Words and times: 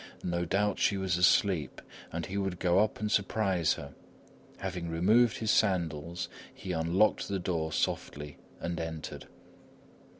No 0.23 0.45
doubt 0.45 0.79
she 0.79 0.97
was 0.97 1.15
asleep, 1.15 1.79
and 2.11 2.25
he 2.25 2.35
would 2.35 2.57
go 2.57 2.79
up 2.79 2.99
and 2.99 3.11
surprise 3.11 3.73
her. 3.75 3.93
Having 4.57 4.89
removed 4.89 5.37
his 5.37 5.51
sandals, 5.51 6.27
he 6.51 6.71
unlocked 6.71 7.27
the 7.27 7.37
door 7.37 7.71
softly 7.71 8.37
and 8.59 8.79
entered. 8.79 9.27